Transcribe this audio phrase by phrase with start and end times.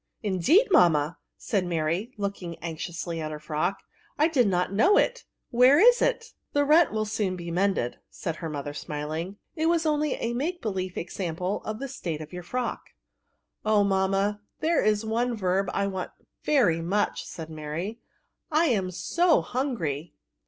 [0.17, 3.81] *' Indeed, mamma!" said Mary, looking anxiously at her frock,"
[4.17, 8.37] I did not know it; where is it?" The rent will be soon mended," said
[8.37, 12.33] her mother, smiling;^^ it was only a make be lief example of the state of
[12.33, 12.91] your frock." '^
[13.63, 16.09] Oh, mamma, there is one verb I want
[16.43, 17.99] very much," said Mary;"
[18.51, 20.15] I am so hungry."